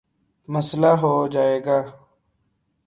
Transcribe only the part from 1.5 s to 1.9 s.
گا